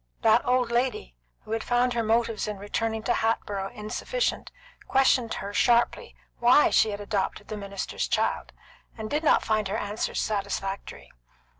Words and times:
That 0.21 0.43
old 0.47 0.71
lady 0.71 1.13
who 1.41 1.51
had 1.51 1.63
found 1.63 1.93
her 1.93 2.01
motives 2.01 2.47
in 2.47 2.57
returning 2.57 3.03
to 3.03 3.13
Hatboro' 3.13 3.69
insufficient 3.71 4.49
questioned 4.87 5.35
her 5.35 5.53
sharply 5.53 6.15
why 6.39 6.71
she 6.71 6.89
had 6.89 6.99
adopted 6.99 7.49
the 7.49 7.55
minister's 7.55 8.07
child, 8.07 8.51
and 8.97 9.11
did 9.11 9.23
not 9.23 9.45
find 9.45 9.67
her 9.67 9.77
answers 9.77 10.19
satisfactory. 10.19 11.11